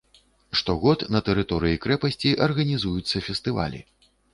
[0.61, 3.89] Штогод на тэрыторыі крэпасці арганізуюцца фестывалі.